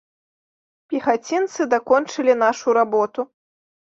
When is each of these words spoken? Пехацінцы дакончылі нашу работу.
Пехацінцы 0.93 1.67
дакончылі 1.75 2.33
нашу 2.43 2.67
работу. 2.81 3.21